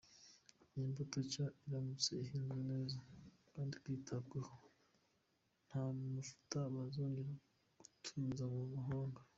Iyi 0.75 0.87
mbuto 0.91 1.17
nshya 1.25 1.45
iramutse 1.65 2.11
ihinzwe 2.25 2.59
neza 2.71 2.97
kandi 3.51 3.73
ikitabwaho 3.77 4.55
nta 5.67 5.83
mavuta 5.97 6.59
yazongera 6.75 7.31
gutumizwa 7.79 8.45
mu 8.55 8.65
mahanga. 8.75 9.19